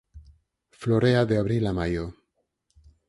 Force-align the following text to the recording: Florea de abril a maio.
Florea 0.81 1.27
de 1.27 1.35
abril 1.37 1.63
a 1.71 1.73
maio. 1.81 2.05